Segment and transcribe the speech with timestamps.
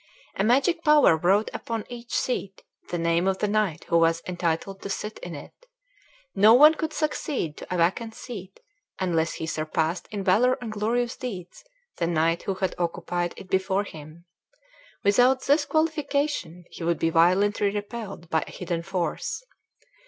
[0.35, 4.81] A magic power wrote upon each seat the name of the knight who was entitled
[4.81, 5.53] to sit in it.
[6.33, 8.61] No one could succeed to a vacant seat
[8.97, 11.63] unless he surpassed in valor and glorious deeds
[11.97, 14.25] the knight who had occupied it before him;
[15.03, 19.45] without this qualification he would be violently repelled by a hidden force.